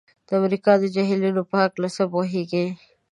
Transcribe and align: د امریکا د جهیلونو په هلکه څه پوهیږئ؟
د 0.27 0.29
امریکا 0.39 0.73
د 0.79 0.83
جهیلونو 0.95 1.41
په 1.49 1.55
هلکه 1.61 1.87
څه 1.95 2.03
پوهیږئ؟ 2.11 2.67